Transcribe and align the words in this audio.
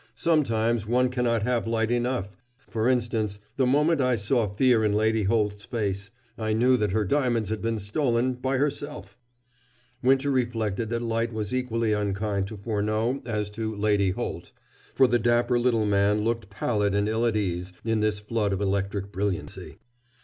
Sometimes, 0.15 0.87
one 0.87 1.09
cannot 1.09 1.43
have 1.43 1.67
light 1.67 1.91
enough: 1.91 2.35
for 2.67 2.89
instance, 2.89 3.37
the 3.55 3.67
moment 3.67 4.01
I 4.01 4.15
saw 4.15 4.47
fear 4.47 4.83
in 4.83 4.93
Lady 4.93 5.25
Holt's 5.25 5.63
face 5.65 6.09
I 6.39 6.53
knew 6.53 6.75
that 6.77 6.89
her 6.89 7.05
diamonds 7.05 7.49
had 7.49 7.61
been 7.61 7.77
stolen 7.77 8.33
by 8.33 8.57
herself" 8.57 9.15
Winter 10.01 10.31
reflected 10.31 10.89
that 10.89 11.03
light 11.03 11.31
was 11.31 11.53
equally 11.53 11.93
unkind 11.93 12.47
to 12.47 12.57
Furneaux 12.57 13.21
as 13.27 13.51
to 13.51 13.75
"Lady 13.75 14.09
Holt," 14.09 14.51
for 14.95 15.05
the 15.05 15.19
dapper 15.19 15.59
little 15.59 15.85
man 15.85 16.21
looked 16.21 16.49
pallid 16.49 16.95
and 16.95 17.07
ill 17.07 17.23
at 17.27 17.37
ease 17.37 17.71
in 17.85 17.99
this 17.99 18.17
flood 18.17 18.53
of 18.53 18.59
electric 18.59 19.11
brilliancy. 19.11 19.77